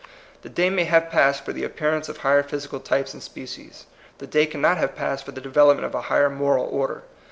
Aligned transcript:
The 0.41 0.49
day 0.49 0.71
may 0.71 0.85
have 0.85 1.11
passed 1.11 1.45
for 1.45 1.53
the 1.53 1.63
appearance 1.63 2.09
of 2.09 2.17
higher 2.17 2.41
physi 2.41 2.71
cal 2.71 2.79
typeB 2.79 3.13
and 3.13 3.21
species. 3.21 3.85
The 4.17 4.25
day 4.25 4.47
cannot 4.47 4.77
have 4.79 4.95
passed 4.95 5.23
for 5.25 5.31
the 5.31 5.41
development 5.41 5.85
of 5.85 5.93
a 5.93 6.01
higher 6.09 6.27
moral 6.31 6.65
order. 6.65 7.03